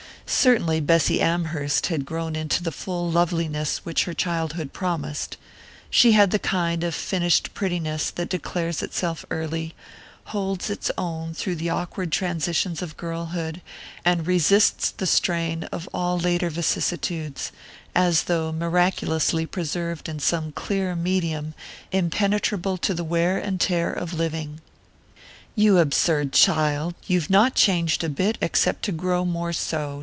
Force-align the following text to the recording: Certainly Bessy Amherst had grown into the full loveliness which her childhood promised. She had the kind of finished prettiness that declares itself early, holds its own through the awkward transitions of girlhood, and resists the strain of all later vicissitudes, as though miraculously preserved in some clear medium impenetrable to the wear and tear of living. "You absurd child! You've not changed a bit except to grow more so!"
Certainly 0.33 0.79
Bessy 0.79 1.19
Amherst 1.19 1.87
had 1.87 2.05
grown 2.05 2.37
into 2.37 2.63
the 2.63 2.71
full 2.71 3.11
loveliness 3.11 3.79
which 3.83 4.05
her 4.05 4.13
childhood 4.13 4.71
promised. 4.71 5.35
She 5.89 6.13
had 6.13 6.31
the 6.31 6.39
kind 6.39 6.85
of 6.85 6.95
finished 6.95 7.53
prettiness 7.53 8.09
that 8.11 8.29
declares 8.29 8.81
itself 8.81 9.25
early, 9.29 9.75
holds 10.27 10.69
its 10.69 10.89
own 10.97 11.33
through 11.33 11.55
the 11.57 11.69
awkward 11.69 12.13
transitions 12.13 12.81
of 12.81 12.95
girlhood, 12.95 13.59
and 14.05 14.25
resists 14.25 14.91
the 14.91 15.05
strain 15.05 15.63
of 15.65 15.89
all 15.93 16.17
later 16.17 16.49
vicissitudes, 16.49 17.51
as 17.93 18.23
though 18.23 18.53
miraculously 18.53 19.45
preserved 19.45 20.07
in 20.07 20.21
some 20.21 20.53
clear 20.53 20.95
medium 20.95 21.53
impenetrable 21.91 22.77
to 22.77 22.93
the 22.93 23.03
wear 23.03 23.37
and 23.37 23.59
tear 23.59 23.91
of 23.91 24.13
living. 24.13 24.61
"You 25.55 25.79
absurd 25.79 26.31
child! 26.31 26.95
You've 27.05 27.29
not 27.29 27.53
changed 27.53 28.01
a 28.05 28.09
bit 28.09 28.37
except 28.39 28.83
to 28.83 28.93
grow 28.93 29.25
more 29.25 29.51
so!" 29.51 29.97